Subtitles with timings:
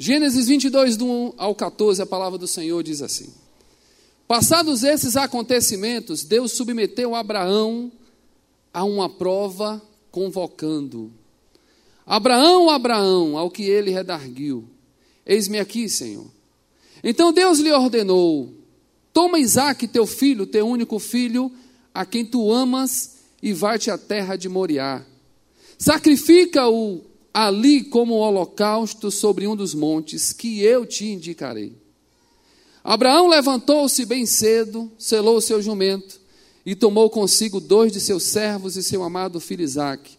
[0.00, 3.34] Gênesis 22, do 1 ao 14, a palavra do Senhor diz assim:
[4.28, 7.90] Passados esses acontecimentos, Deus submeteu Abraão
[8.72, 9.82] a uma prova,
[10.12, 11.12] convocando:
[12.06, 14.68] Abraão, Abraão, ao que ele redarguiu:
[15.26, 16.30] Eis-me aqui, Senhor.
[17.02, 18.54] Então Deus lhe ordenou:
[19.12, 21.50] Toma Isaque, teu filho, teu único filho,
[21.92, 25.04] a quem tu amas, e vai-te à terra de Moriá.
[25.76, 31.72] Sacrifica-o ali como holocausto sobre um dos montes que eu te indicarei.
[32.82, 36.20] Abraão levantou-se bem cedo, selou o seu jumento
[36.64, 40.16] e tomou consigo dois de seus servos e seu amado filho Isaque.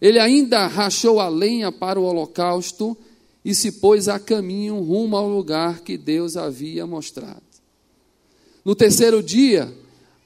[0.00, 2.96] Ele ainda rachou a lenha para o holocausto
[3.44, 7.42] e se pôs a caminho rumo ao lugar que Deus havia mostrado.
[8.64, 9.72] No terceiro dia,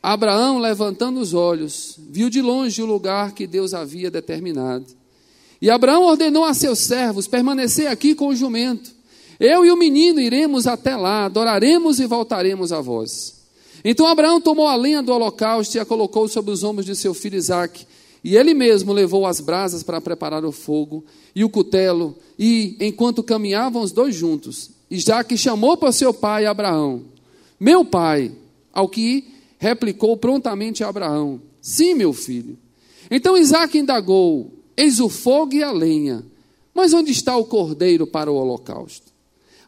[0.03, 4.87] Abraão, levantando os olhos, viu de longe o lugar que Deus havia determinado.
[5.63, 8.91] E Abraão ordenou a seus servos permanecer aqui com o jumento.
[9.39, 13.45] Eu e o menino iremos até lá, adoraremos e voltaremos a vós.
[13.85, 17.15] Então Abraão tomou a lenha do holocausto e a colocou sobre os ombros de seu
[17.15, 17.87] filho Isaque.
[18.25, 22.17] E ele mesmo levou as brasas para preparar o fogo e o cutelo.
[22.37, 27.03] E enquanto caminhavam os dois juntos, Isaque chamou para seu pai Abraão:
[27.59, 28.33] Meu pai,
[28.73, 32.59] ao que replicou prontamente Abraão: Sim, meu filho.
[33.09, 36.25] Então Isaque indagou: Eis o fogo e a lenha.
[36.75, 39.13] Mas onde está o cordeiro para o holocausto?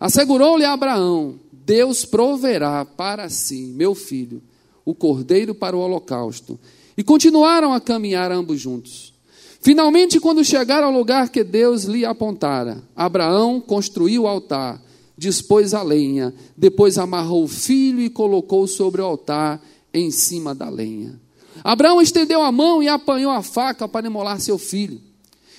[0.00, 4.42] Assegurou-lhe Abraão: Deus proverá para si, meu filho,
[4.84, 6.58] o cordeiro para o holocausto.
[6.96, 9.12] E continuaram a caminhar ambos juntos.
[9.60, 14.80] Finalmente, quando chegaram ao lugar que Deus lhe apontara, Abraão construiu o altar,
[15.16, 20.68] dispôs a lenha, depois amarrou o filho e colocou sobre o altar em cima da
[20.68, 21.18] lenha.
[21.62, 25.00] Abraão estendeu a mão e apanhou a faca para imolar seu filho.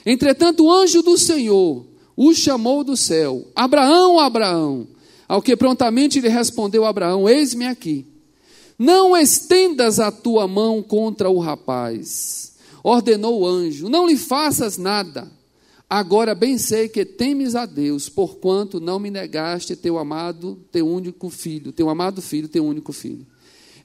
[0.05, 4.87] Entretanto, o anjo do Senhor o chamou do céu: Abraão, Abraão.
[5.27, 8.05] Ao que prontamente lhe respondeu Abraão: Eis-me aqui.
[8.77, 12.53] Não estendas a tua mão contra o rapaz.
[12.83, 15.31] Ordenou o anjo: Não lhe faças nada.
[15.89, 21.29] Agora bem sei que temes a Deus, porquanto não me negaste teu amado, teu único
[21.29, 23.25] filho, teu amado filho, teu único filho.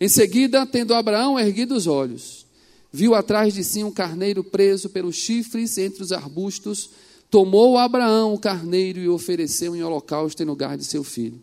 [0.00, 2.46] Em seguida, tendo Abraão erguido os olhos,
[2.90, 6.90] viu atrás de si um carneiro preso pelos chifres entre os arbustos.
[7.30, 11.40] Tomou Abraão o carneiro e o ofereceu em holocausto em lugar de seu filho.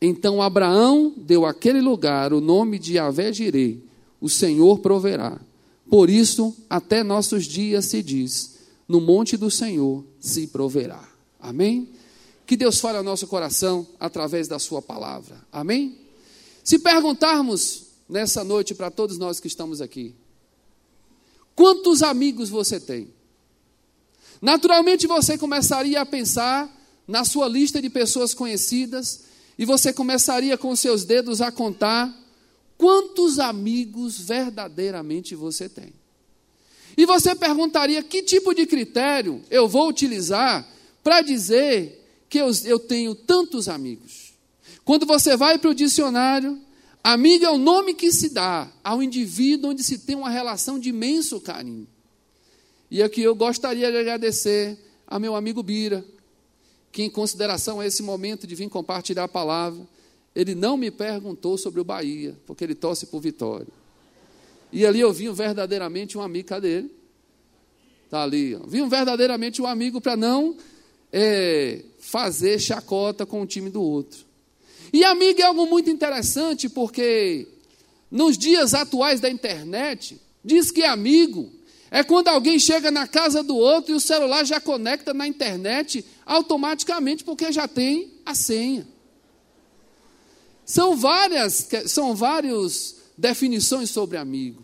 [0.00, 3.78] Então Abraão deu àquele lugar o nome de Yahvé Jireh,
[4.20, 5.40] o Senhor proverá.
[5.88, 11.08] Por isso, até nossos dias se diz: no monte do Senhor se proverá.
[11.40, 11.88] Amém?
[12.46, 15.36] Que Deus fale ao nosso coração através da Sua palavra.
[15.52, 16.07] Amém?
[16.68, 20.14] Se perguntarmos nessa noite para todos nós que estamos aqui,
[21.54, 23.08] quantos amigos você tem?
[24.38, 26.70] Naturalmente você começaria a pensar
[27.06, 29.22] na sua lista de pessoas conhecidas
[29.58, 32.14] e você começaria com seus dedos a contar
[32.76, 35.94] quantos amigos verdadeiramente você tem.
[36.98, 40.68] E você perguntaria que tipo de critério eu vou utilizar
[41.02, 44.27] para dizer que eu, eu tenho tantos amigos.
[44.88, 46.58] Quando você vai para o dicionário,
[47.04, 50.88] amigo é o nome que se dá ao indivíduo onde se tem uma relação de
[50.88, 51.86] imenso carinho.
[52.90, 56.02] E aqui eu gostaria de agradecer a meu amigo Bira,
[56.90, 59.86] que, em consideração a esse momento de vir compartilhar a palavra,
[60.34, 63.68] ele não me perguntou sobre o Bahia, porque ele torce por vitória.
[64.72, 66.90] E ali eu vi verdadeiramente um amigo, dele.
[68.06, 68.54] Está ali.
[68.54, 68.60] Ó.
[68.66, 70.56] Vi verdadeiramente um amigo para não
[71.12, 74.27] é, fazer chacota com o time do outro.
[74.92, 77.46] E amigo é algo muito interessante porque
[78.10, 81.52] nos dias atuais da internet, diz que amigo
[81.90, 86.04] é quando alguém chega na casa do outro e o celular já conecta na internet
[86.24, 88.86] automaticamente porque já tem a senha.
[90.64, 94.62] São várias, são várias definições sobre amigo.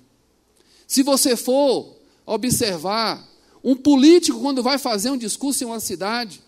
[0.87, 1.97] Se você for
[2.27, 3.27] observar
[3.63, 6.43] um político quando vai fazer um discurso em uma cidade,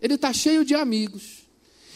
[0.00, 1.41] ele está cheio de amigos.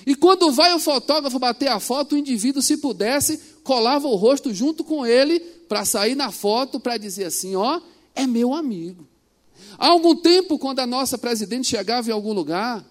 [0.06, 4.54] E quando vai o fotógrafo bater a foto, o indivíduo, se pudesse, colava o rosto
[4.54, 7.80] junto com ele para sair na foto para dizer assim: ó,
[8.14, 9.06] é meu amigo.
[9.76, 12.86] Há algum tempo, quando a nossa presidente chegava em algum lugar,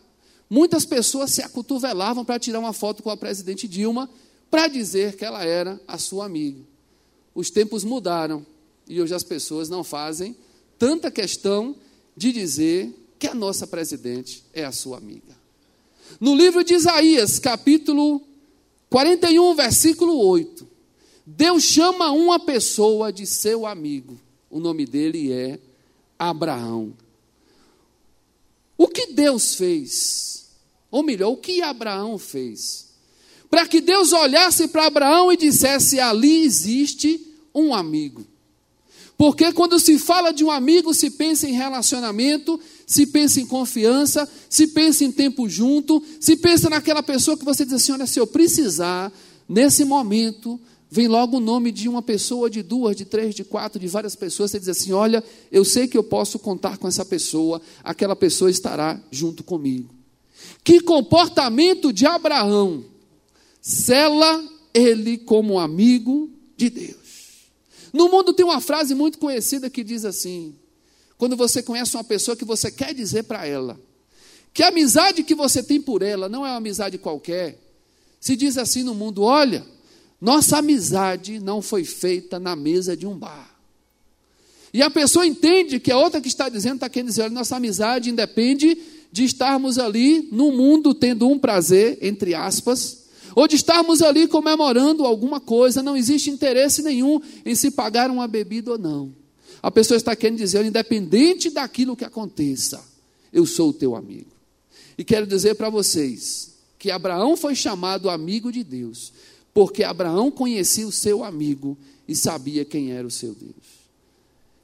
[0.50, 4.09] muitas pessoas se acotovelavam para tirar uma foto com a presidente Dilma
[4.51, 6.62] para dizer que ela era a sua amiga.
[7.33, 8.45] Os tempos mudaram
[8.88, 10.35] e hoje as pessoas não fazem
[10.77, 11.75] tanta questão
[12.15, 15.44] de dizer que a nossa presidente é a sua amiga.
[16.19, 18.21] No livro de Isaías, capítulo
[18.89, 20.67] 41, versículo 8,
[21.25, 24.19] Deus chama uma pessoa de seu amigo.
[24.49, 25.59] O nome dele é
[26.17, 26.93] Abraão.
[28.77, 30.45] O que Deus fez?
[30.91, 32.93] Ou melhor, o que Abraão fez?
[33.49, 38.25] Para que Deus olhasse para Abraão e dissesse: ali existe um amigo.
[39.17, 44.29] Porque quando se fala de um amigo, se pensa em relacionamento, se pensa em confiança,
[44.49, 48.19] se pensa em tempo junto, se pensa naquela pessoa que você diz assim: olha, se
[48.19, 49.11] eu precisar,
[49.49, 50.59] nesse momento,
[50.89, 54.15] vem logo o nome de uma pessoa, de duas, de três, de quatro, de várias
[54.15, 54.51] pessoas.
[54.51, 58.51] Você diz assim: olha, eu sei que eu posso contar com essa pessoa, aquela pessoa
[58.51, 59.93] estará junto comigo.
[60.63, 62.85] Que comportamento de Abraão
[63.61, 64.43] sela
[64.73, 66.95] ele como amigo de Deus.
[67.91, 70.53] No mundo tem uma frase muito conhecida que diz assim:
[71.17, 73.79] quando você conhece uma pessoa que você quer dizer para ela,
[74.53, 77.59] que a amizade que você tem por ela não é uma amizade qualquer.
[78.19, 79.65] Se diz assim no mundo: olha,
[80.19, 83.53] nossa amizade não foi feita na mesa de um bar.
[84.73, 87.56] E a pessoa entende que a outra que está dizendo está querendo dizer: olha, nossa
[87.56, 88.77] amizade independe
[89.12, 95.06] de estarmos ali no mundo tendo um prazer, entre aspas, ou de estarmos ali comemorando
[95.06, 99.25] alguma coisa, não existe interesse nenhum em se pagar uma bebida ou não.
[99.65, 102.85] A pessoa está querendo dizer, independente daquilo que aconteça,
[103.33, 104.29] eu sou o teu amigo.
[104.95, 109.12] E quero dizer para vocês que Abraão foi chamado amigo de Deus,
[109.56, 111.75] porque Abraão conhecia o seu amigo
[112.07, 113.56] e sabia quem era o seu Deus.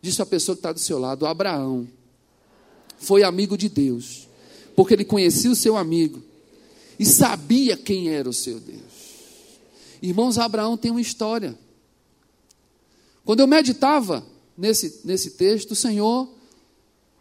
[0.03, 1.87] Disse a pessoa que está do seu lado: Abraão
[2.99, 4.27] foi amigo de Deus,
[4.75, 6.21] porque ele conhecia o seu amigo
[6.99, 8.79] e sabia quem era o seu Deus.
[9.99, 11.57] Irmãos, Abraão tem uma história.
[13.25, 14.29] Quando eu meditava
[14.61, 16.29] nesse, nesse texto, o Senhor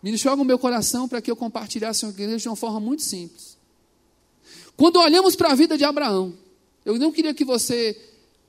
[0.03, 3.03] ministrou no meu coração para que eu compartilhasse com a igreja de uma forma muito
[3.03, 3.57] simples.
[4.77, 6.35] Quando olhamos para a vida de Abraão,
[6.85, 7.99] eu não queria que você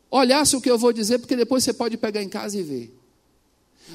[0.09, 2.93] olhasse o que eu vou dizer, porque depois você pode pegar em casa e ver.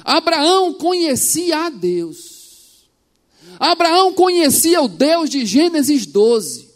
[0.03, 2.87] Abraão conhecia a Deus.
[3.59, 6.67] Abraão conhecia o Deus de Gênesis 12.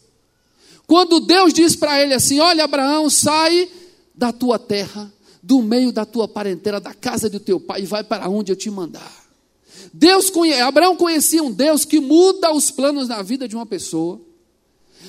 [0.86, 3.70] Quando Deus diz para ele assim: Olha, Abraão, sai
[4.14, 8.04] da tua terra, do meio da tua parentela, da casa do teu pai, e vai
[8.04, 9.12] para onde eu te mandar.
[9.94, 10.54] Deus conhe...
[10.54, 14.22] Abraão conhecia um Deus que muda os planos na vida de uma pessoa.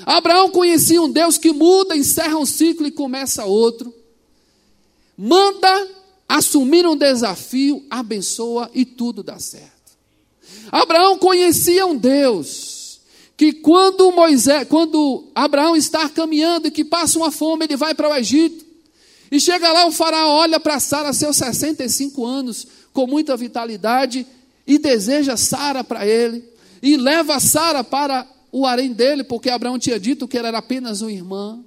[0.06, 3.94] Abraão conhecia um Deus que muda, encerra um ciclo e começa outro.
[5.16, 5.88] Manda
[6.28, 9.70] assumir um desafio, abençoa e tudo dá certo.
[10.70, 13.00] Abraão conhecia um Deus
[13.36, 18.08] que quando Moisés, quando Abraão está caminhando e que passa uma fome, ele vai para
[18.08, 18.61] o Egito.
[19.32, 24.26] E chega lá, o faraó olha para Sara, seus 65 anos, com muita vitalidade,
[24.66, 26.44] e deseja Sara para ele,
[26.82, 31.00] e leva Sara para o harém dele, porque Abraão tinha dito que ela era apenas
[31.00, 31.64] uma irmã.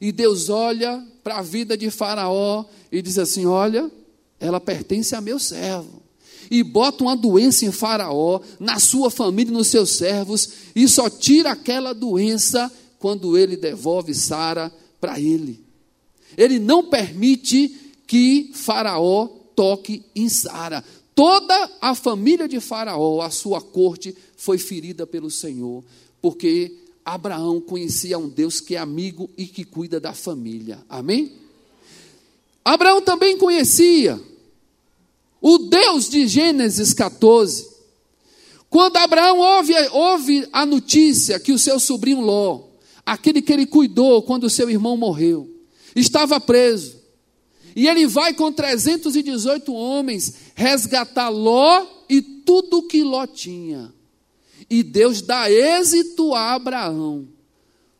[0.00, 3.90] E Deus olha para a vida de Faraó e diz assim: Olha,
[4.38, 6.00] ela pertence a meu servo
[6.48, 11.50] e bota uma doença em Faraó, na sua família, nos seus servos, e só tira
[11.50, 12.70] aquela doença
[13.00, 15.69] quando ele devolve Sara para ele.
[16.36, 20.84] Ele não permite que Faraó toque em Sara.
[21.14, 25.84] Toda a família de Faraó, a sua corte, foi ferida pelo Senhor,
[26.20, 30.78] porque Abraão conhecia um Deus que é amigo e que cuida da família.
[30.88, 31.32] Amém?
[32.64, 34.20] Abraão também conhecia
[35.40, 37.68] o Deus de Gênesis 14.
[38.68, 42.62] Quando Abraão ouve, ouve a notícia que o seu sobrinho Ló,
[43.04, 45.48] aquele que ele cuidou quando o seu irmão morreu,
[45.94, 47.00] estava preso,
[47.74, 53.92] e ele vai com 318 homens resgatar Ló e tudo que Ló tinha.
[54.68, 57.28] E Deus dá êxito a Abraão,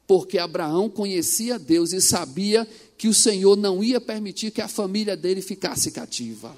[0.06, 2.66] porque Abraão conhecia Deus e sabia
[2.98, 6.54] que o Senhor não ia permitir que a família dele ficasse cativa.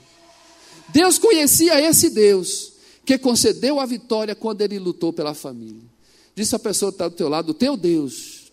[0.88, 2.72] Deus conhecia esse Deus
[3.04, 5.82] que concedeu a vitória quando ele lutou pela família.
[6.34, 8.50] Disse a pessoa que está do teu lado: o teu Deus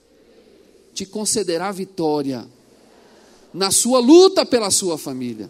[0.94, 2.48] te concederá a vitória
[3.54, 5.50] na sua luta pela sua família.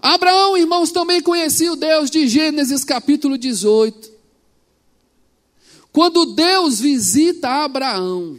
[0.00, 4.12] Abraão, irmãos, também conhecia o Deus de Gênesis capítulo 18.
[5.92, 8.38] Quando Deus visita Abraão,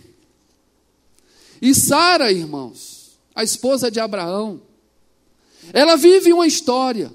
[1.62, 4.62] e Sara, irmãos, a esposa de Abraão,
[5.74, 7.14] ela vive uma história.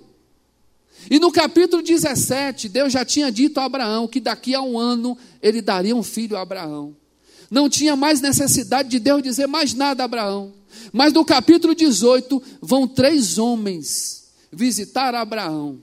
[1.11, 5.17] E no capítulo 17, Deus já tinha dito a Abraão que daqui a um ano
[5.43, 6.95] ele daria um filho a Abraão.
[7.51, 10.53] Não tinha mais necessidade de Deus dizer mais nada a Abraão.
[10.93, 15.81] Mas no capítulo 18, vão três homens visitar Abraão,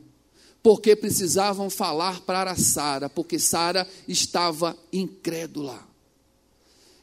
[0.64, 5.80] porque precisavam falar para Sara, porque Sara estava incrédula.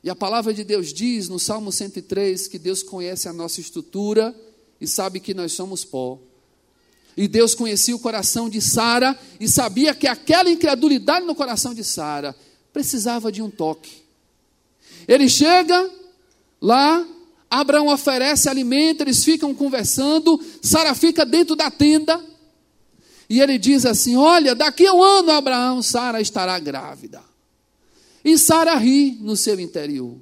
[0.02, 4.34] E a palavra de Deus diz no Salmo 103 que Deus conhece a nossa estrutura
[4.80, 6.18] e sabe que nós somos pó.
[7.16, 11.82] E Deus conhecia o coração de Sara e sabia que aquela incredulidade no coração de
[11.82, 12.34] Sara
[12.72, 14.07] precisava de um toque.
[15.08, 15.90] Ele chega
[16.60, 17.04] lá,
[17.50, 22.22] Abraão oferece alimento, eles ficam conversando, Sara fica dentro da tenda,
[23.28, 27.22] e ele diz assim: Olha, daqui a um ano, Abraão, Sara estará grávida.
[28.24, 30.16] E Sara ri no seu interior.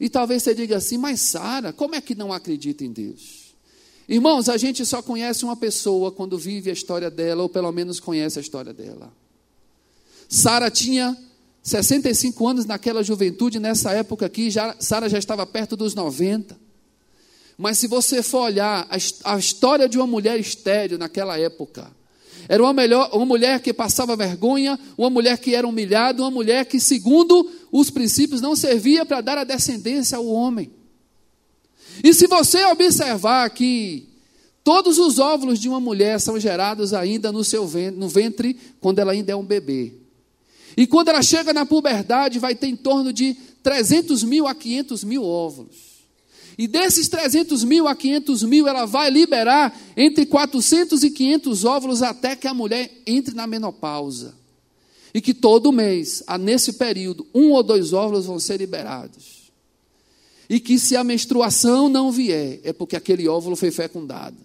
[0.00, 3.54] E talvez você diga assim, mas Sara, como é que não acredita em Deus?
[4.08, 8.00] Irmãos, a gente só conhece uma pessoa quando vive a história dela, ou pelo menos
[8.00, 9.12] conhece a história dela.
[10.28, 11.16] Sara tinha
[11.68, 16.58] 65 anos naquela juventude, nessa época aqui, já, Sara já estava perto dos 90.
[17.56, 21.90] Mas se você for olhar a, a história de uma mulher estéreo naquela época,
[22.48, 26.64] era uma, melhor, uma mulher que passava vergonha, uma mulher que era humilhada, uma mulher
[26.64, 30.70] que, segundo os princípios, não servia para dar a descendência ao homem.
[32.02, 34.08] E se você observar que
[34.64, 39.00] todos os óvulos de uma mulher são gerados ainda no seu ventre, no ventre quando
[39.00, 40.07] ela ainda é um bebê.
[40.76, 45.04] E quando ela chega na puberdade, vai ter em torno de 300 mil a 500
[45.04, 45.88] mil óvulos.
[46.58, 52.02] E desses 300 mil a 500 mil, ela vai liberar entre 400 e 500 óvulos
[52.02, 54.34] até que a mulher entre na menopausa.
[55.14, 59.52] E que todo mês, nesse período, um ou dois óvulos vão ser liberados.
[60.50, 64.36] E que se a menstruação não vier, é porque aquele óvulo foi fecundado.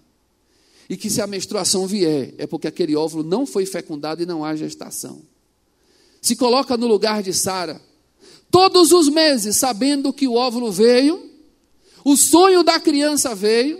[0.88, 4.44] E que se a menstruação vier, é porque aquele óvulo não foi fecundado e não
[4.44, 5.22] há gestação.
[6.24, 7.78] Se coloca no lugar de Sara,
[8.50, 11.30] todos os meses, sabendo que o óvulo veio,
[12.02, 13.78] o sonho da criança veio,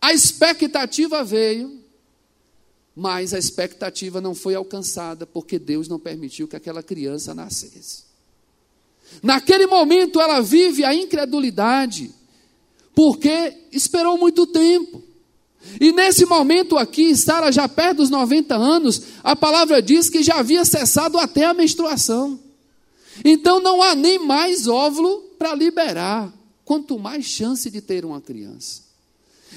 [0.00, 1.78] a expectativa veio,
[2.94, 8.04] mas a expectativa não foi alcançada porque Deus não permitiu que aquela criança nascesse.
[9.22, 12.10] Naquele momento ela vive a incredulidade,
[12.94, 15.02] porque esperou muito tempo.
[15.80, 20.36] E nesse momento aqui, Sara já perto dos 90 anos, a palavra diz que já
[20.36, 22.38] havia cessado até a menstruação.
[23.24, 26.32] Então não há nem mais óvulo para liberar
[26.64, 28.82] quanto mais chance de ter uma criança.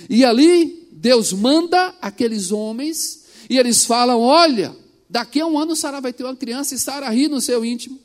[0.09, 4.75] E ali, Deus manda aqueles homens, e eles falam: Olha,
[5.09, 7.99] daqui a um ano Sara vai ter uma criança, e Sara ri no seu íntimo.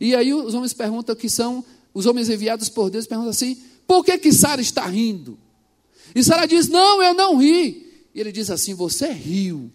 [0.00, 4.04] E aí os homens perguntam que são, os homens enviados por Deus perguntam assim: Por
[4.04, 5.38] que que Sara está rindo?
[6.14, 7.90] E Sara diz: Não, eu não ri.
[8.14, 9.70] E ele diz assim: Você riu,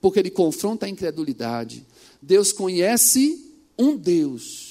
[0.00, 1.86] porque ele confronta a incredulidade.
[2.20, 3.44] Deus conhece
[3.78, 4.68] um Deus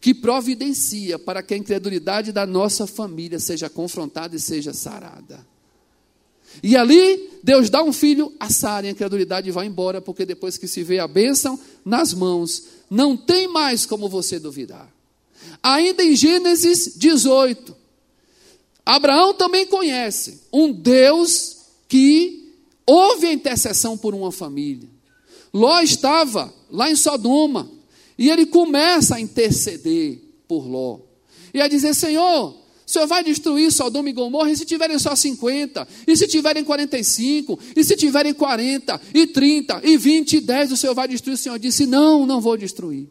[0.00, 5.46] que providencia para que a incredulidade da nossa família seja confrontada e seja sarada.
[6.62, 10.58] E ali, Deus dá um filho a Sara e a incredulidade vai embora, porque depois
[10.58, 14.92] que se vê a bênção nas mãos, não tem mais como você duvidar.
[15.62, 17.73] Ainda em Gênesis 18,
[18.84, 21.56] Abraão também conhece um Deus
[21.88, 22.52] que
[22.86, 24.88] houve a intercessão por uma família.
[25.52, 27.70] Ló estava lá em Sodoma,
[28.18, 30.98] e ele começa a interceder por Ló.
[31.52, 35.16] E a dizer: Senhor, o Senhor vai destruir Sodoma e Gomorra, e se tiverem só
[35.16, 40.72] 50, e se tiverem 45, e se tiverem 40, e 30, e 20, e 10,
[40.72, 41.34] o Senhor vai destruir.
[41.34, 43.08] O Senhor disse: Não, não vou destruir.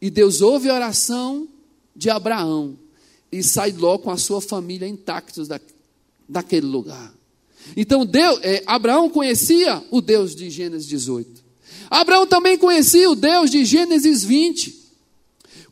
[0.00, 1.48] E Deus ouve a oração
[1.96, 2.83] de Abraão
[3.38, 5.60] e sai Ló com a sua família intactos da,
[6.28, 7.12] daquele lugar.
[7.76, 11.42] Então Deus, é, Abraão conhecia o Deus de Gênesis 18.
[11.90, 14.84] Abraão também conhecia o Deus de Gênesis 20.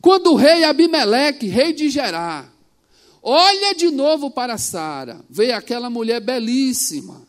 [0.00, 2.52] Quando o rei Abimeleque, rei de Gerar,
[3.22, 7.22] olha de novo para Sara, vê aquela mulher belíssima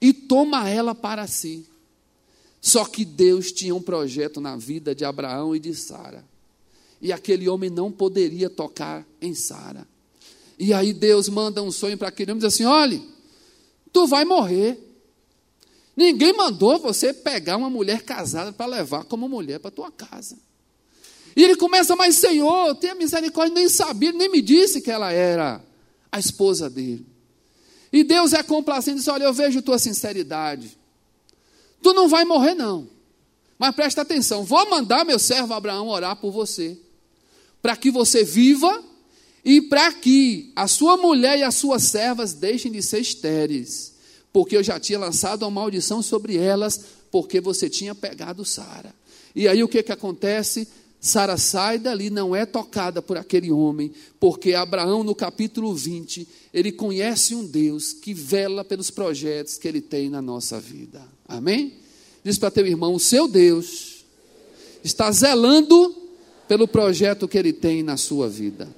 [0.00, 1.66] e toma ela para si.
[2.60, 6.24] Só que Deus tinha um projeto na vida de Abraão e de Sara.
[7.04, 9.86] E aquele homem não poderia tocar em Sara.
[10.58, 13.06] E aí Deus manda um sonho para aquele homem e diz assim: olhe,
[13.92, 14.80] tu vai morrer.
[15.94, 20.38] Ninguém mandou você pegar uma mulher casada para levar como mulher para tua casa.
[21.36, 25.62] E ele começa, mas Senhor, tenha misericórdia, nem sabia, nem me disse que ela era
[26.10, 27.06] a esposa dele.
[27.92, 30.78] E Deus é complacente diz: Olha, eu vejo tua sinceridade.
[31.82, 32.88] Tu não vai morrer, não.
[33.58, 36.78] Mas presta atenção: vou mandar meu servo Abraão orar por você,
[37.64, 38.84] para que você viva
[39.42, 43.94] e para que a sua mulher e as suas servas deixem de ser estéreis
[44.34, 48.92] porque eu já tinha lançado uma maldição sobre elas, porque você tinha pegado Sara.
[49.32, 50.66] E aí o que, que acontece?
[51.00, 56.72] Sara sai dali, não é tocada por aquele homem, porque Abraão, no capítulo 20, ele
[56.72, 61.00] conhece um Deus que vela pelos projetos que ele tem na nossa vida.
[61.28, 61.74] Amém?
[62.24, 64.04] Diz para teu irmão: o seu Deus
[64.82, 66.03] está zelando
[66.48, 68.68] pelo projeto que ele tem na sua vida.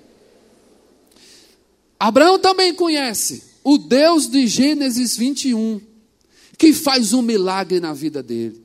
[1.98, 5.80] Abraão também conhece o Deus de Gênesis 21,
[6.58, 8.62] que faz um milagre na vida dele.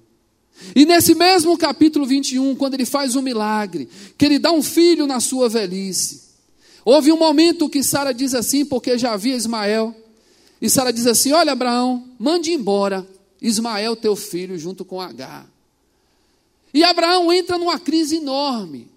[0.76, 5.08] E nesse mesmo capítulo 21, quando ele faz um milagre, que ele dá um filho
[5.08, 6.22] na sua velhice,
[6.86, 9.96] houve um momento que Sara diz assim, porque já havia Ismael,
[10.62, 13.08] e Sara diz assim: Olha, Abraão, mande embora
[13.42, 15.50] Ismael, teu filho, junto com Agar.
[16.72, 18.88] E Abraão entra numa crise enorme.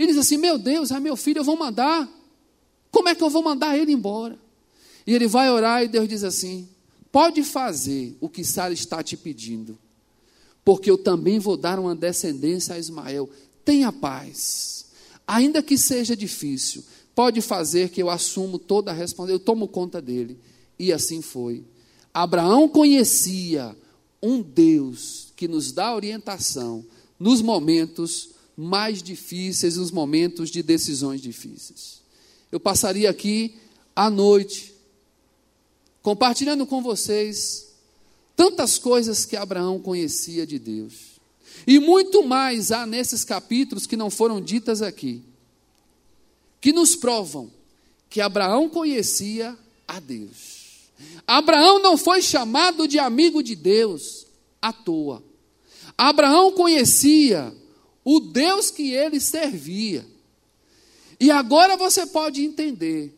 [0.00, 2.08] Ele diz assim: Meu Deus, é meu filho, eu vou mandar.
[2.90, 4.38] Como é que eu vou mandar ele embora?
[5.06, 6.66] E ele vai orar e Deus diz assim:
[7.12, 9.78] Pode fazer o que Sara está te pedindo,
[10.64, 13.28] porque eu também vou dar uma descendência a Ismael.
[13.62, 14.86] Tenha paz,
[15.26, 16.82] ainda que seja difícil,
[17.14, 20.38] pode fazer que eu assumo toda a responsabilidade, eu tomo conta dele.
[20.78, 21.62] E assim foi.
[22.12, 23.76] Abraão conhecia
[24.22, 26.86] um Deus que nos dá orientação
[27.18, 28.30] nos momentos
[28.60, 32.02] mais difíceis, nos momentos de decisões difíceis.
[32.52, 33.56] Eu passaria aqui
[33.96, 34.74] à noite
[36.02, 37.72] compartilhando com vocês
[38.36, 41.18] tantas coisas que Abraão conhecia de Deus.
[41.66, 45.22] E muito mais há nesses capítulos que não foram ditas aqui,
[46.60, 47.50] que nos provam
[48.10, 49.56] que Abraão conhecia
[49.88, 50.90] a Deus.
[51.26, 54.26] Abraão não foi chamado de amigo de Deus
[54.60, 55.22] à toa.
[55.96, 57.54] Abraão conhecia
[58.12, 60.04] o Deus que ele servia.
[61.20, 63.16] E agora você pode entender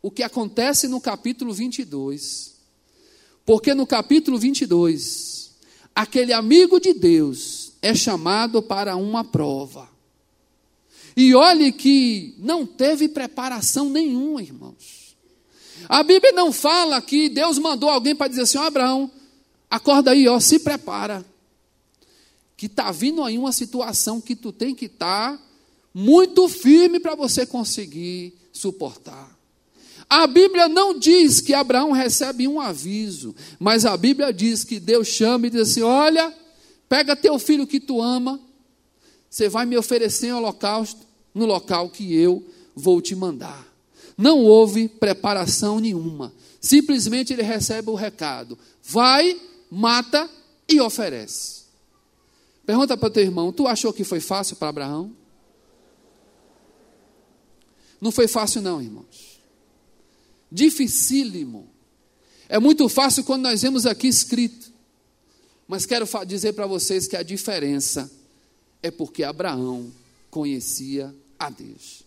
[0.00, 2.54] o que acontece no capítulo 22.
[3.44, 5.52] Porque no capítulo 22,
[5.94, 9.86] aquele amigo de Deus é chamado para uma prova.
[11.14, 15.14] E olhe que não teve preparação nenhuma, irmãos.
[15.90, 19.10] A Bíblia não fala que Deus mandou alguém para dizer assim: oh, Abraão,
[19.68, 21.22] acorda aí, ó, se prepara
[22.62, 25.42] que está vindo aí uma situação que tu tem que estar tá
[25.92, 29.36] muito firme para você conseguir suportar.
[30.08, 35.08] A Bíblia não diz que Abraão recebe um aviso, mas a Bíblia diz que Deus
[35.08, 36.32] chama e diz assim: Olha,
[36.88, 38.38] pega teu filho que tu ama,
[39.28, 41.00] você vai me oferecer um holocausto
[41.34, 43.66] no local que eu vou te mandar.
[44.16, 49.36] Não houve preparação nenhuma, simplesmente ele recebe o recado: vai,
[49.68, 50.30] mata
[50.68, 51.61] e oferece.
[52.64, 55.12] Pergunta para o teu irmão: tu achou que foi fácil para Abraão?
[58.00, 59.40] Não foi fácil, não, irmãos.
[60.50, 61.68] Dificílimo.
[62.48, 64.72] É muito fácil quando nós vemos aqui escrito.
[65.68, 68.10] Mas quero dizer para vocês que a diferença
[68.82, 69.90] é porque Abraão
[70.30, 72.02] conhecia a Deus.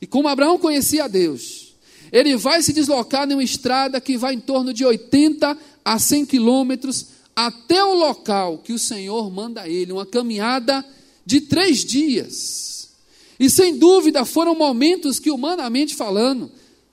[0.00, 1.76] E como Abraão conhecia a Deus,
[2.10, 7.06] ele vai se deslocar numa estrada que vai em torno de 80 a 100 quilômetros
[7.34, 10.84] até o local que o Senhor manda a ele, uma caminhada
[11.24, 12.90] de três dias.
[13.38, 16.50] E sem dúvida foram momentos que, humanamente falando,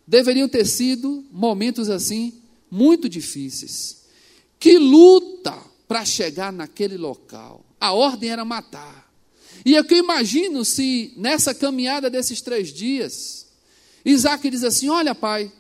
[0.08, 2.34] deveriam ter sido momentos assim,
[2.72, 4.04] muito difíceis.
[4.60, 7.64] Que luta para chegar naquele local.
[7.80, 9.10] A ordem era matar.
[9.66, 13.48] E é que eu imagino se nessa caminhada desses três dias,
[14.06, 15.52] Isaac diz assim: Olha, pai,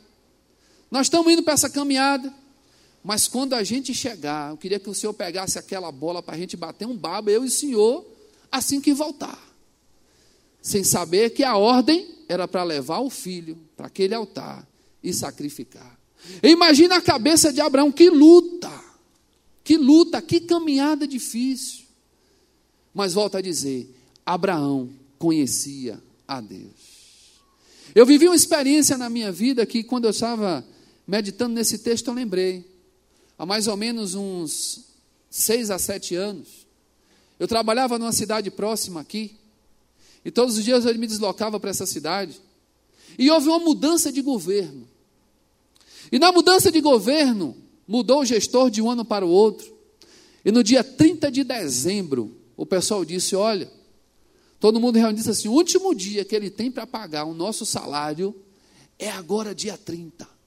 [0.89, 2.33] nós estamos indo para essa caminhada.
[3.03, 6.37] Mas quando a gente chegar, eu queria que o Senhor pegasse aquela bola para a
[6.37, 8.05] gente bater um baba, eu e o Senhor,
[8.51, 9.39] assim que voltar.
[10.61, 14.67] Sem saber que a ordem era para levar o filho para aquele altar
[15.01, 15.97] e sacrificar.
[16.43, 18.71] Imagina a cabeça de Abraão, que luta,
[19.63, 21.85] que luta, que caminhada difícil.
[22.93, 23.89] Mas volta a dizer:
[24.25, 26.99] Abraão conhecia a Deus.
[27.95, 30.65] Eu vivi uma experiência na minha vida que, quando eu estava
[31.07, 32.65] meditando nesse texto, eu lembrei
[33.39, 34.81] há mais ou menos uns
[35.29, 36.67] seis a sete anos,
[37.39, 39.37] eu trabalhava numa cidade próxima aqui,
[40.25, 42.41] e todos os dias eu me deslocava para essa cidade,
[43.17, 44.85] e houve uma mudança de governo.
[46.11, 47.55] E na mudança de governo,
[47.87, 49.73] mudou o gestor de um ano para o outro,
[50.43, 53.71] e no dia 30 de dezembro, o pessoal disse: Olha,
[54.59, 57.65] todo mundo reuniu disse assim: o último dia que ele tem para pagar o nosso
[57.65, 58.35] salário
[58.97, 60.38] é agora, dia 30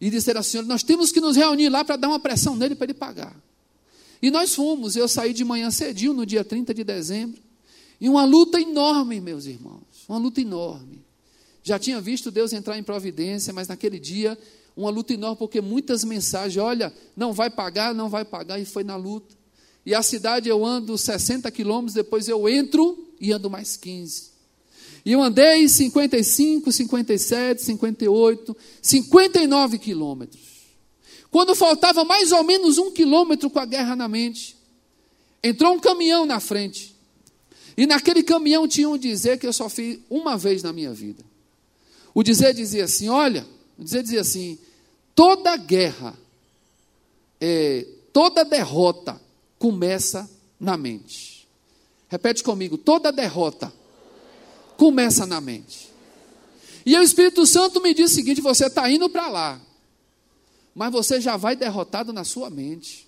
[0.00, 2.86] e disseram assim: nós temos que nos reunir lá para dar uma pressão nele para
[2.86, 3.36] ele pagar.
[4.20, 7.40] E nós fomos, eu saí de manhã cedinho, no dia 30 de dezembro,
[8.00, 11.04] e uma luta enorme, meus irmãos, uma luta enorme.
[11.62, 14.38] Já tinha visto Deus entrar em providência, mas naquele dia,
[14.76, 18.82] uma luta enorme, porque muitas mensagens, olha, não vai pagar, não vai pagar, e foi
[18.82, 19.36] na luta.
[19.84, 24.30] E a cidade eu ando 60 quilômetros, depois eu entro e ando mais 15.
[25.04, 30.42] E eu andei 55, 57, 58, 59 quilômetros.
[31.30, 34.56] Quando faltava mais ou menos um quilômetro com a guerra na mente,
[35.42, 36.96] entrou um caminhão na frente.
[37.76, 41.24] E naquele caminhão tinha um dizer que eu só fiz uma vez na minha vida.
[42.14, 43.46] O dizer dizia assim: olha,
[43.78, 44.58] o dizer dizia assim:
[45.14, 46.18] toda guerra,
[47.40, 49.20] é, toda derrota
[49.58, 51.46] começa na mente.
[52.08, 53.72] Repete comigo: toda derrota
[54.78, 55.90] começa na mente.
[56.86, 59.60] E o Espírito Santo me diz o seguinte: você está indo para lá,
[60.74, 63.06] mas você já vai derrotado na sua mente.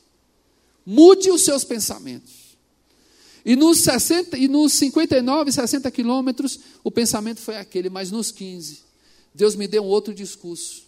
[0.84, 2.50] Mude os seus pensamentos.
[3.44, 8.80] E nos, 60, e nos 59, 60 quilômetros, o pensamento foi aquele, mas nos 15,
[9.34, 10.82] Deus me deu um outro discurso.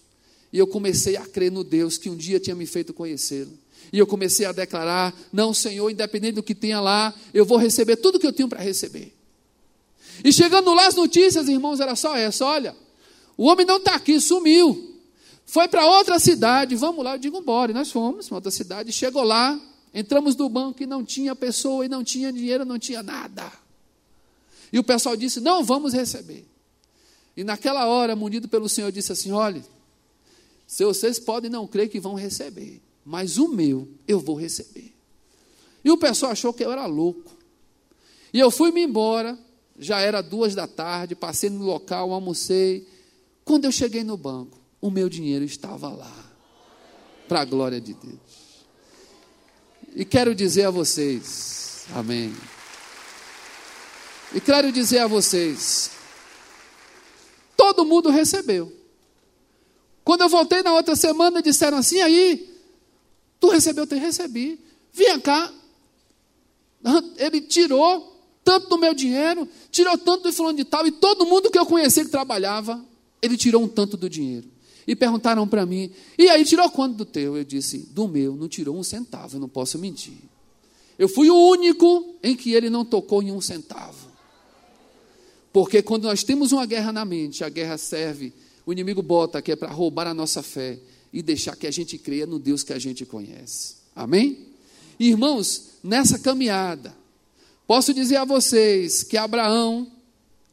[0.52, 3.56] E eu comecei a crer no Deus que um dia tinha me feito conhecê-lo.
[3.90, 7.96] E eu comecei a declarar: Não, Senhor, independente do que tenha lá, eu vou receber
[7.96, 9.21] tudo que eu tenho para receber.
[10.24, 12.76] E chegando lá, as notícias, irmãos, era só essa: olha,
[13.36, 14.90] o homem não está aqui, sumiu.
[15.44, 17.14] Foi para outra cidade, vamos lá.
[17.14, 17.72] Eu digo, embora.
[17.72, 18.92] E nós fomos para outra cidade.
[18.92, 19.60] Chegou lá,
[19.92, 23.52] entramos no banco e não tinha pessoa, e não tinha dinheiro, não tinha nada.
[24.72, 26.46] E o pessoal disse: Não vamos receber.
[27.36, 29.62] E naquela hora, munido pelo Senhor, disse assim: Olha,
[30.66, 34.92] se vocês podem não crer que vão receber, mas o meu eu vou receber.
[35.84, 37.36] E o pessoal achou que eu era louco.
[38.32, 39.38] E eu fui-me embora,
[39.82, 42.88] já era duas da tarde, passei no local, almocei.
[43.44, 46.32] Quando eu cheguei no banco, o meu dinheiro estava lá,
[47.28, 48.66] para a glória de Deus.
[49.94, 52.34] E quero dizer a vocês, amém.
[54.34, 55.90] E quero dizer a vocês,
[57.56, 58.72] todo mundo recebeu.
[60.04, 62.58] Quando eu voltei na outra semana, disseram assim: aí,
[63.38, 63.86] tu recebeu?
[63.90, 64.58] Eu recebi.
[64.92, 65.52] Vinha cá.
[67.16, 68.11] Ele tirou
[68.44, 71.66] tanto do meu dinheiro, tirou tanto do fulano de tal, e todo mundo que eu
[71.66, 72.84] conhecia que trabalhava,
[73.20, 74.48] ele tirou um tanto do dinheiro.
[74.86, 77.36] E perguntaram para mim, e aí tirou quanto do teu?
[77.36, 80.18] Eu disse, do meu não tirou um centavo, eu não posso mentir.
[80.98, 84.10] Eu fui o único em que ele não tocou em um centavo.
[85.52, 88.32] Porque quando nós temos uma guerra na mente, a guerra serve,
[88.66, 90.78] o inimigo bota que é para roubar a nossa fé
[91.12, 93.76] e deixar que a gente creia no Deus que a gente conhece.
[93.94, 94.48] Amém?
[94.98, 96.94] Irmãos, nessa caminhada,
[97.66, 99.86] Posso dizer a vocês que Abraão,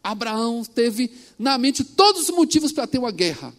[0.03, 3.53] Abraão teve na mente todos os motivos para ter uma guerra.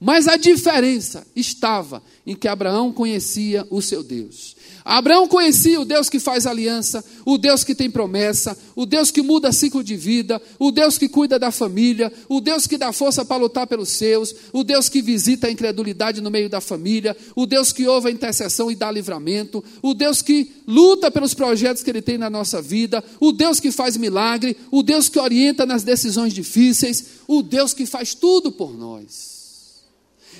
[0.00, 4.56] Mas a diferença estava em que Abraão conhecia o seu Deus.
[4.82, 9.20] Abraão conhecia o Deus que faz aliança, o Deus que tem promessa, o Deus que
[9.20, 13.26] muda ciclo de vida, o Deus que cuida da família, o Deus que dá força
[13.26, 17.44] para lutar pelos seus, o Deus que visita a incredulidade no meio da família, o
[17.44, 21.90] Deus que ouve a intercessão e dá livramento, o Deus que luta pelos projetos que
[21.90, 25.82] ele tem na nossa vida, o Deus que faz milagre, o Deus que orienta nas
[25.82, 29.39] decisões difíceis, o Deus que faz tudo por nós.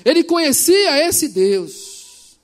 [0.03, 2.37] Ele conhecia esse Deus.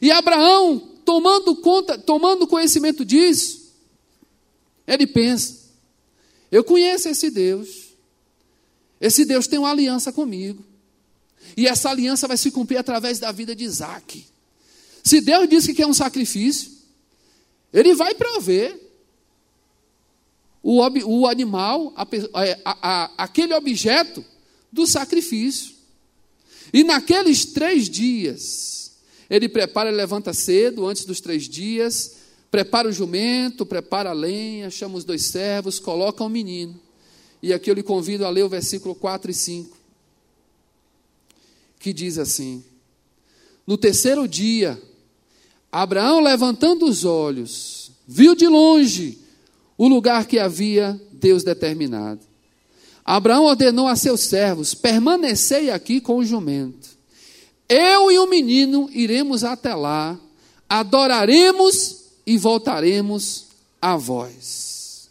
[0.00, 3.72] E Abraão tomando conta, tomando conhecimento disso,
[4.86, 5.60] ele pensa:
[6.50, 7.90] eu conheço esse Deus.
[9.00, 10.64] Esse Deus tem uma aliança comigo.
[11.56, 14.26] E essa aliança vai se cumprir através da vida de Isaac.
[15.02, 16.70] Se Deus diz que quer um sacrifício,
[17.72, 18.78] Ele vai prover
[20.62, 24.24] o, o animal, a, a, a, aquele objeto
[24.70, 25.79] do sacrifício.
[26.72, 28.92] E naqueles três dias,
[29.28, 32.16] ele prepara, levanta cedo, antes dos três dias,
[32.50, 36.78] prepara o jumento, prepara a lenha, chama os dois servos, coloca o um menino.
[37.42, 39.76] E aqui eu lhe convido a ler o versículo 4 e 5,
[41.78, 42.62] que diz assim:
[43.66, 44.80] No terceiro dia,
[45.72, 49.18] Abraão, levantando os olhos, viu de longe
[49.78, 52.29] o lugar que havia Deus determinado.
[53.04, 56.88] Abraão ordenou a seus servos: permanecei aqui com o jumento.
[57.68, 60.18] Eu e o menino iremos até lá,
[60.68, 63.46] adoraremos e voltaremos
[63.80, 65.08] a vós.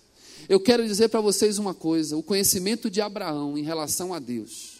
[0.47, 4.79] Eu quero dizer para vocês uma coisa: o conhecimento de Abraão em relação a Deus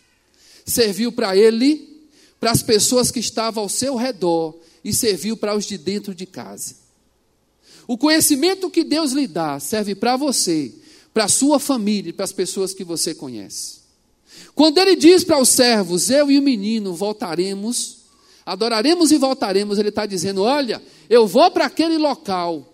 [0.65, 2.07] serviu para ele,
[2.39, 6.25] para as pessoas que estavam ao seu redor e serviu para os de dentro de
[6.25, 6.75] casa.
[7.87, 10.71] O conhecimento que Deus lhe dá serve para você,
[11.13, 13.79] para a sua família e para as pessoas que você conhece.
[14.55, 17.97] Quando ele diz para os servos, eu e o menino voltaremos,
[18.45, 22.73] adoraremos e voltaremos, ele está dizendo: olha, eu vou para aquele local,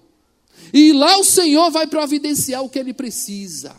[0.73, 3.75] e lá o Senhor vai providenciar o que ele precisa.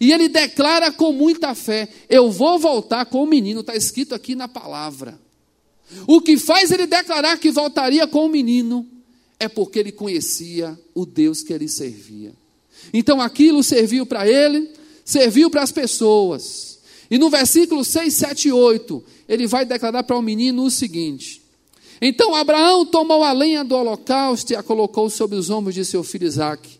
[0.00, 4.34] E ele declara com muita fé: Eu vou voltar com o menino, está escrito aqui
[4.34, 5.18] na palavra.
[6.06, 8.86] O que faz ele declarar que voltaria com o menino
[9.40, 12.32] é porque ele conhecia o Deus que ele servia.
[12.92, 14.70] Então aquilo serviu para ele,
[15.04, 16.78] serviu para as pessoas.
[17.10, 21.42] E no versículo 6, 7 e 8, ele vai declarar para o menino o seguinte:
[22.00, 26.02] Então Abraão tomou a lenha do holocausto e a colocou sobre os ombros de seu
[26.02, 26.78] filho Isaque.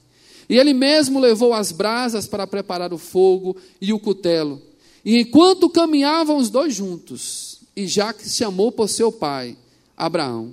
[0.49, 4.63] E ele mesmo levou as brasas para preparar o fogo e o cutelo.
[5.05, 9.57] E enquanto caminhavam os dois juntos, e Jaque chamou por seu pai,
[9.97, 10.53] Abraão,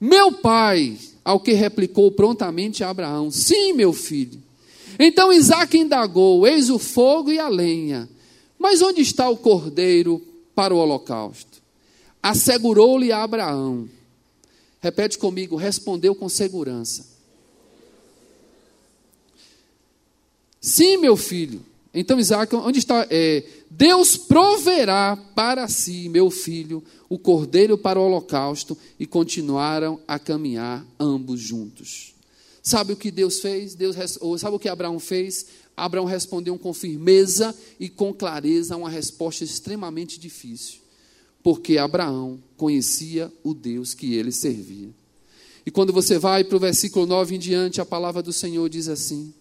[0.00, 4.47] Meu pai, ao que replicou prontamente Abraão: Sim, meu filho.
[4.98, 8.08] Então Isaac indagou: Eis o fogo e a lenha,
[8.58, 10.20] mas onde está o cordeiro
[10.54, 11.62] para o holocausto?
[12.22, 13.88] Assegurou-lhe Abraão.
[14.80, 17.06] Repete comigo, respondeu com segurança:
[20.60, 21.64] Sim, meu filho.
[21.94, 23.06] Então Isaac, onde está?
[23.10, 30.18] É, Deus proverá para si, meu filho, o cordeiro para o holocausto, e continuaram a
[30.18, 32.17] caminhar ambos juntos.
[32.68, 33.74] Sabe o que Deus fez?
[33.74, 33.96] Deus,
[34.38, 35.46] sabe o que Abraão fez?
[35.74, 40.80] Abraão respondeu com firmeza e com clareza a uma resposta extremamente difícil,
[41.42, 44.90] porque Abraão conhecia o Deus que ele servia.
[45.64, 48.86] E quando você vai para o versículo 9 em diante, a palavra do Senhor diz
[48.86, 49.32] assim: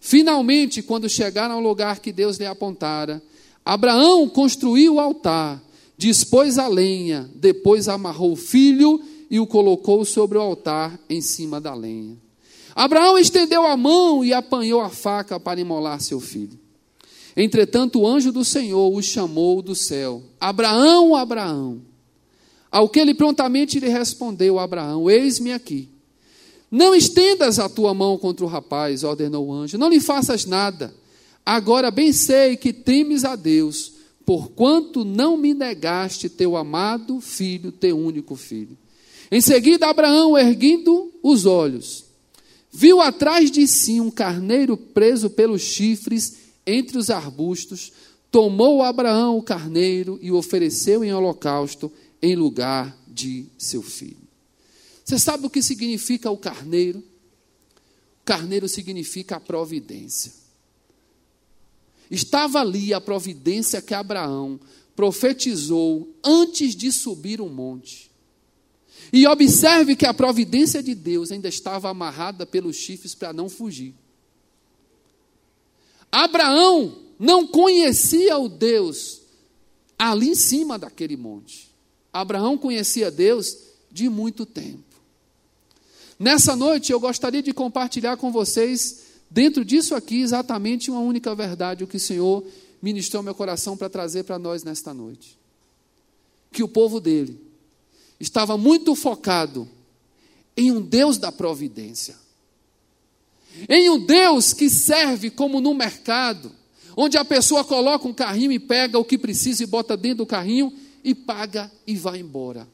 [0.00, 3.22] Finalmente, quando chegaram ao lugar que Deus lhe apontara,
[3.62, 5.62] Abraão construiu o altar,
[5.98, 8.98] dispôs a lenha, depois amarrou o filho
[9.30, 12.29] e o colocou sobre o altar em cima da lenha.
[12.74, 16.58] Abraão estendeu a mão e apanhou a faca para imolar seu filho.
[17.36, 21.80] Entretanto, o anjo do Senhor o chamou do céu: Abraão, Abraão.
[22.70, 25.88] Ao que ele prontamente lhe respondeu: Abraão, eis-me aqui.
[26.70, 30.94] Não estendas a tua mão contra o rapaz, ordenou o anjo, não lhe faças nada.
[31.44, 37.98] Agora bem sei que temes a Deus, porquanto não me negaste teu amado filho, teu
[37.98, 38.78] único filho.
[39.32, 42.04] Em seguida, Abraão, erguendo os olhos,
[42.70, 47.92] viu atrás de si um carneiro preso pelos chifres entre os arbustos.
[48.30, 54.28] Tomou Abraão o carneiro e o ofereceu em holocausto em lugar de seu filho.
[55.04, 57.00] Você sabe o que significa o carneiro?
[57.00, 60.32] O carneiro significa a providência.
[62.10, 64.60] Estava ali a providência que Abraão
[64.94, 68.09] profetizou antes de subir o monte.
[69.12, 73.94] E observe que a providência de Deus ainda estava amarrada pelos chifres para não fugir.
[76.10, 79.20] Abraão não conhecia o Deus
[79.98, 81.70] ali em cima daquele monte.
[82.12, 83.56] Abraão conhecia Deus
[83.90, 84.82] de muito tempo.
[86.18, 91.84] Nessa noite eu gostaria de compartilhar com vocês Dentro disso aqui, exatamente uma única verdade,
[91.84, 92.44] o que o Senhor
[92.82, 95.38] ministrou ao meu coração para trazer para nós nesta noite.
[96.50, 97.40] Que o povo dele
[98.20, 99.66] estava muito focado
[100.56, 102.14] em um Deus da providência.
[103.68, 106.52] Em um Deus que serve como no mercado,
[106.96, 110.26] onde a pessoa coloca um carrinho e pega o que precisa e bota dentro do
[110.26, 112.68] carrinho e paga e vai embora.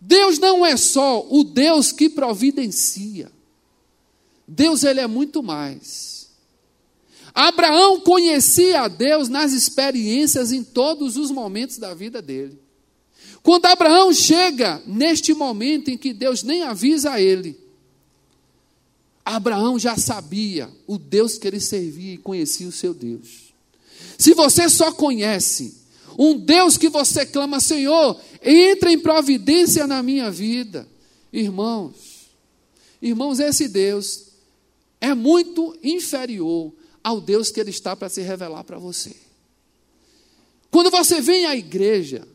[0.00, 3.30] Deus não é só o Deus que providencia.
[4.46, 6.28] Deus ele é muito mais.
[7.32, 12.63] Abraão conhecia a Deus nas experiências em todos os momentos da vida dele.
[13.44, 17.60] Quando Abraão chega neste momento em que Deus nem avisa a ele,
[19.22, 23.52] Abraão já sabia o Deus que ele servia e conhecia o seu Deus.
[24.16, 25.76] Se você só conhece
[26.18, 30.88] um Deus que você clama, Senhor, entra em providência na minha vida,
[31.30, 32.30] irmãos,
[33.02, 34.28] irmãos, esse Deus
[35.02, 39.14] é muito inferior ao Deus que Ele está para se revelar para você.
[40.70, 42.26] Quando você vem à igreja,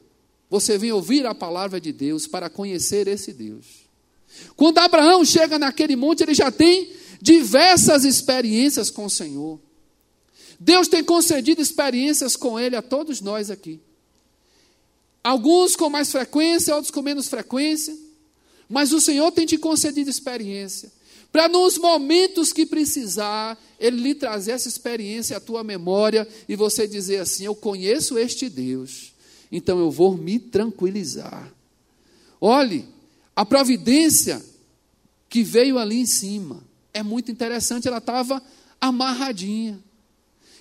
[0.50, 3.66] você vem ouvir a palavra de Deus para conhecer esse Deus.
[4.56, 9.60] Quando Abraão chega naquele monte, ele já tem diversas experiências com o Senhor.
[10.60, 13.80] Deus tem concedido experiências com Ele a todos nós aqui.
[15.24, 17.96] Alguns com mais frequência, outros com menos frequência.
[18.68, 20.92] Mas o Senhor tem te concedido experiência
[21.32, 26.88] para nos momentos que precisar, Ele lhe trazer essa experiência à tua memória e você
[26.88, 29.09] dizer assim: Eu conheço este Deus,
[29.52, 31.52] então eu vou me tranquilizar.
[32.40, 32.86] Olhe,
[33.36, 34.44] a providência
[35.28, 38.42] que veio ali em cima é muito interessante, ela estava
[38.80, 39.80] amarradinha.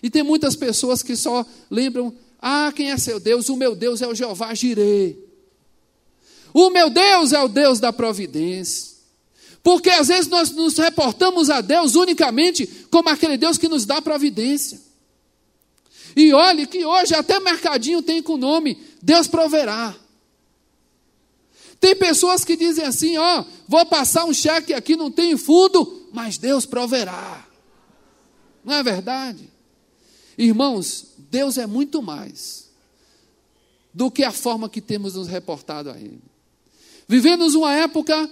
[0.02, 3.48] E tem muitas pessoas que só lembram: Ah, quem é seu Deus?
[3.48, 5.16] O meu Deus é o Jeová Jireh.
[6.52, 8.96] O meu Deus é o Deus da providência.
[9.62, 14.00] Porque às vezes nós nos reportamos a Deus unicamente como aquele Deus que nos dá
[14.00, 14.80] providência.
[16.18, 19.94] E olhe que hoje até mercadinho tem com o nome Deus proverá.
[21.78, 26.36] Tem pessoas que dizem assim: ó, vou passar um cheque aqui, não tem fundo, mas
[26.36, 27.46] Deus proverá.
[28.64, 29.48] Não é verdade?
[30.36, 32.68] Irmãos, Deus é muito mais
[33.94, 36.20] do que a forma que temos nos reportado a Ele.
[37.06, 38.28] Vivemos uma época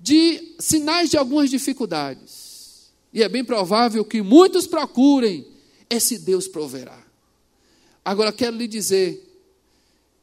[0.00, 2.90] de sinais de algumas dificuldades.
[3.12, 5.46] E é bem provável que muitos procurem,
[5.94, 7.02] esse Deus proverá.
[8.04, 9.30] Agora quero lhe dizer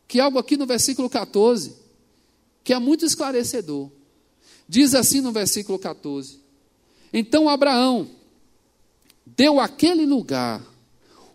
[0.07, 1.81] que algo aqui no versículo 14
[2.63, 3.89] que é muito esclarecedor.
[4.67, 6.39] Diz assim no versículo 14:
[7.11, 8.07] Então Abraão
[9.25, 10.65] deu àquele lugar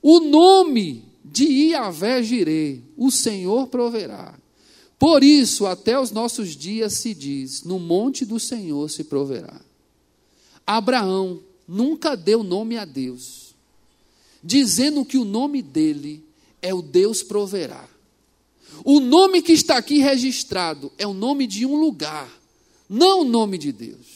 [0.03, 4.39] o nome de Iavé Jirê, o Senhor proverá.
[4.99, 9.61] Por isso, até os nossos dias se diz: no monte do Senhor se proverá.
[10.67, 13.46] Abraão nunca deu nome a Deus,
[14.43, 16.25] dizendo que o nome dele
[16.63, 17.89] é o Deus proverá.
[18.85, 22.29] O nome que está aqui registrado é o nome de um lugar,
[22.89, 24.07] não o nome de Deus.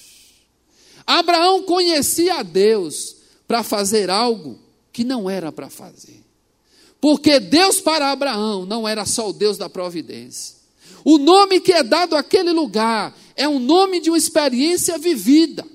[1.07, 3.17] Abraão conhecia a Deus
[3.49, 4.59] para fazer algo
[4.93, 6.23] que não era para fazer.
[7.01, 10.57] Porque Deus para Abraão não era só o Deus da providência.
[11.05, 15.67] O nome que é dado àquele lugar é um nome de uma experiência vivida.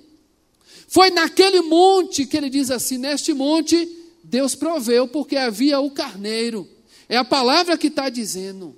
[0.87, 3.89] Foi naquele monte que ele diz assim: neste monte
[4.27, 6.67] Deus proveu, porque havia o carneiro.
[7.07, 8.75] É a palavra que está dizendo.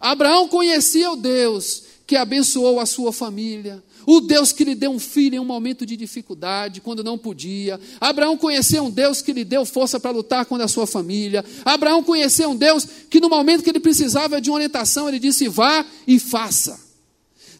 [0.00, 4.98] Abraão conhecia o Deus que abençoou a sua família, o Deus que lhe deu um
[4.98, 7.78] filho em um momento de dificuldade, quando não podia.
[8.00, 11.44] Abraão conheceu um Deus que lhe deu força para lutar contra a sua família.
[11.64, 15.86] Abraão conheceu um Deus que no momento que ele precisava de orientação, ele disse: vá
[16.06, 16.80] e faça.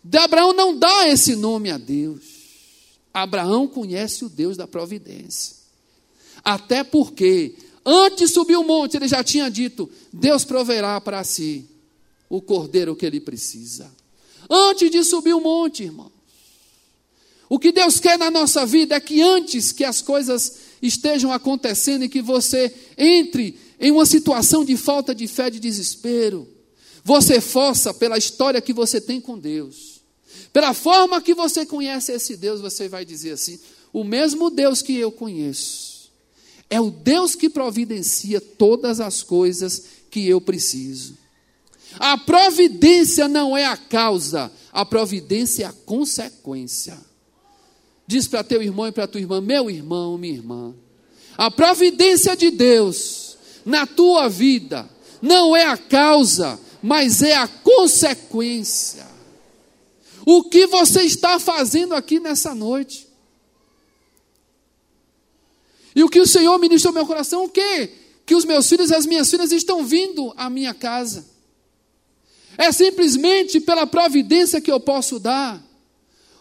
[0.02, 2.22] De Abraão não dá esse nome a Deus.
[3.14, 5.61] Abraão conhece o Deus da providência.
[6.44, 11.66] Até porque, antes de subir o monte, ele já tinha dito: Deus proverá para si
[12.28, 13.90] o cordeiro que ele precisa.
[14.48, 16.10] Antes de subir o monte, irmão.
[17.48, 22.02] O que Deus quer na nossa vida é que antes que as coisas estejam acontecendo
[22.02, 26.48] e que você entre em uma situação de falta de fé, de desespero,
[27.04, 30.00] você força pela história que você tem com Deus,
[30.50, 33.58] pela forma que você conhece esse Deus, você vai dizer assim:
[33.92, 35.91] o mesmo Deus que eu conheço,
[36.72, 41.18] é o Deus que providencia todas as coisas que eu preciso.
[41.98, 46.98] A providência não é a causa, a providência é a consequência.
[48.06, 50.74] Diz para teu irmão e para tua irmã: meu irmão, minha irmã,
[51.36, 54.88] a providência de Deus na tua vida
[55.20, 59.06] não é a causa, mas é a consequência.
[60.24, 63.11] O que você está fazendo aqui nessa noite?
[65.94, 67.90] E o que o Senhor ministrou ao meu coração, o que?
[68.24, 71.26] Que os meus filhos e as minhas filhas estão vindo à minha casa.
[72.56, 75.62] É simplesmente pela providência que eu posso dar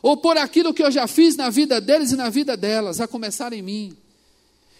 [0.01, 3.07] ou por aquilo que eu já fiz na vida deles e na vida delas, a
[3.07, 3.95] começar em mim.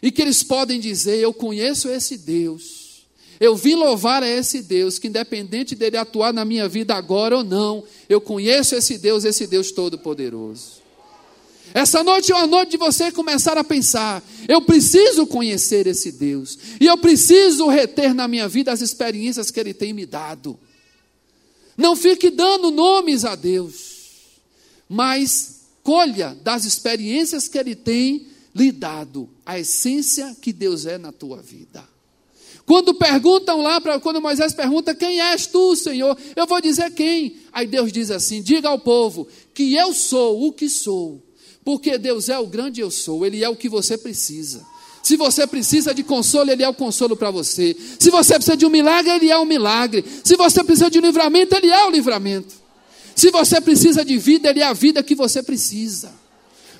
[0.02, 3.06] E que eles podem dizer: Eu conheço esse Deus,
[3.40, 7.44] eu vim louvar a esse Deus, que independente dele atuar na minha vida agora ou
[7.44, 10.81] não, eu conheço esse Deus, esse Deus Todo-Poderoso.
[11.74, 16.58] Essa noite é uma noite de você começar a pensar: eu preciso conhecer esse Deus,
[16.80, 20.60] e eu preciso reter na minha vida as experiências que Ele tem me dado.
[21.78, 23.92] Não fique dando nomes a Deus
[24.94, 31.14] mas colha das experiências que Ele tem lhe dado, a essência que Deus é na
[31.14, 31.82] tua vida.
[32.66, 36.18] Quando perguntam lá, pra, quando Moisés pergunta, quem és tu, Senhor?
[36.36, 37.38] Eu vou dizer quem.
[37.54, 41.24] Aí Deus diz assim: diga ao povo que eu sou o que sou,
[41.64, 44.66] porque Deus é o grande eu sou, Ele é o que você precisa.
[45.04, 47.76] Se você precisa de consolo, Ele é o consolo para você.
[48.00, 50.04] Se você precisa de um milagre, Ele é o um milagre.
[50.24, 52.54] Se você precisa de um livramento, Ele é o livramento.
[53.16, 56.12] Se você precisa de vida, Ele é a vida que você precisa.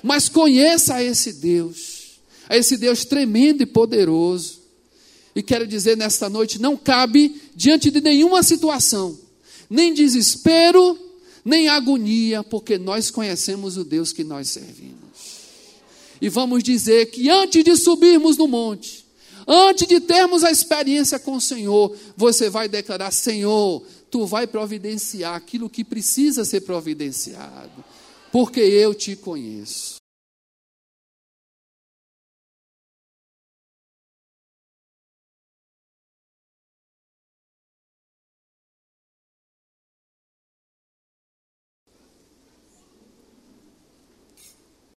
[0.02, 4.60] Mas conheça esse Deus, a esse Deus tremendo e poderoso.
[5.34, 9.18] E quero dizer nesta noite: não cabe diante de nenhuma situação,
[9.70, 10.98] nem desespero,
[11.44, 15.42] nem agonia, porque nós conhecemos o Deus que nós servimos.
[16.20, 19.04] E vamos dizer que antes de subirmos no monte,
[19.46, 25.34] antes de termos a experiência com o Senhor, você vai declarar: Senhor, tu vai providenciar
[25.34, 27.84] aquilo que precisa ser providenciado,
[28.30, 30.01] porque eu te conheço.